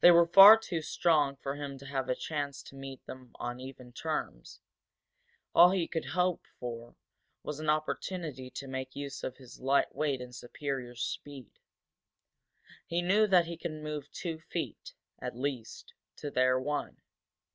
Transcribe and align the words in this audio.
They 0.00 0.10
were 0.10 0.26
far 0.26 0.58
too 0.58 0.82
strong 0.82 1.36
for 1.36 1.54
him 1.56 1.78
to 1.78 1.86
have 1.86 2.10
a 2.10 2.14
chance 2.14 2.62
to 2.64 2.74
meet 2.76 3.06
them 3.06 3.30
on 3.36 3.60
even 3.60 3.94
terms, 3.94 4.60
all 5.54 5.70
he 5.70 5.88
could 5.88 6.04
hope 6.10 6.46
for 6.60 6.96
was 7.42 7.58
an 7.58 7.70
opportunity 7.70 8.50
to 8.50 8.68
make 8.68 8.94
use 8.94 9.24
of 9.24 9.38
his 9.38 9.58
light 9.58 9.94
weight 9.94 10.20
and 10.20 10.28
his 10.34 10.40
superior 10.40 10.94
speed. 10.96 11.60
He 12.84 13.00
knew 13.00 13.26
that 13.26 13.46
he 13.46 13.56
could 13.56 13.72
move 13.72 14.10
two 14.12 14.38
feet, 14.38 14.92
at 15.18 15.34
least, 15.34 15.94
to 16.16 16.30
their 16.30 16.60
one. 16.60 16.98